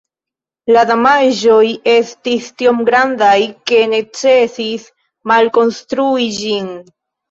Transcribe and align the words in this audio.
La 0.77 0.85
damaĝoj 0.91 1.59
estis 1.93 2.49
tiom 2.63 2.81
grandaj 2.89 3.37
ke 3.71 3.85
necesis 3.95 4.93
malkonstrui 5.37 6.31
ĝin. 6.45 6.79